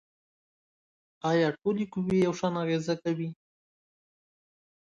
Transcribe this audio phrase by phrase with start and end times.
[1.29, 3.29] آیا ټولې قوې یو شان اغیزې کوي؟